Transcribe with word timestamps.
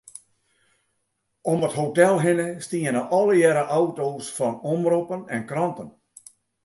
Om 1.51 1.65
it 1.67 1.75
hotel 1.81 2.15
hinne 2.23 2.47
stiene 2.67 3.03
allegearre 3.19 3.63
auto's 3.79 4.33
fan 4.39 4.55
omroppen 4.73 5.21
en 5.35 5.43
kranten. 5.51 5.89